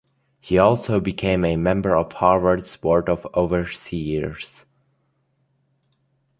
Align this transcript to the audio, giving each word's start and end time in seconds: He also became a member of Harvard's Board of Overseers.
He 0.39 0.57
also 0.57 0.99
became 0.99 1.45
a 1.45 1.55
member 1.57 1.95
of 1.95 2.11
Harvard's 2.13 2.75
Board 2.75 3.07
of 3.07 3.27
Overseers. 3.35 4.65